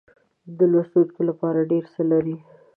د 0.57 0.59
لوستونکو 0.71 1.19
لپاره 1.29 1.67
ډېر 1.71 1.83
څه 1.93 2.01
لري. 2.11 2.37